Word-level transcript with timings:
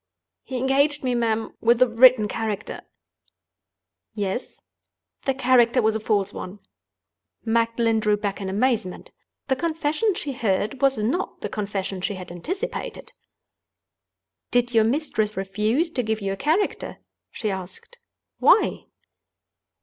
"He 0.41 0.57
engaged 0.57 1.03
me, 1.03 1.13
ma'am, 1.13 1.53
with 1.61 1.79
a 1.79 1.87
written 1.87 2.27
character—" 2.27 2.81
"Yes?" 4.15 4.59
"The 5.25 5.35
character 5.35 5.79
was 5.79 5.93
a 5.93 5.99
false 5.99 6.33
one." 6.33 6.57
Magdalen 7.45 7.99
drew 7.99 8.17
back 8.17 8.41
in 8.41 8.49
amazement. 8.49 9.11
The 9.47 9.55
confession 9.55 10.15
she 10.15 10.31
heard 10.33 10.81
was 10.81 10.97
not 10.97 11.41
the 11.41 11.49
confession 11.49 12.01
she 12.01 12.15
had 12.15 12.31
anticipated. 12.31 13.13
"Did 14.49 14.73
your 14.73 14.85
mistress 14.85 15.37
refuse 15.37 15.91
to 15.91 16.01
give 16.01 16.19
you 16.19 16.33
a 16.33 16.35
character?" 16.35 16.97
she 17.29 17.51
asked. 17.51 17.99
"Why?" 18.39 18.85